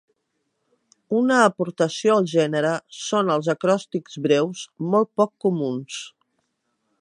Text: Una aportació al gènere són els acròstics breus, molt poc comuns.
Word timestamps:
Una 1.17 1.35
aportació 1.49 2.15
al 2.21 2.29
gènere 2.31 2.71
són 3.01 3.29
els 3.35 3.51
acròstics 3.55 4.19
breus, 4.27 4.65
molt 4.93 5.13
poc 5.21 5.35
comuns. 5.47 6.01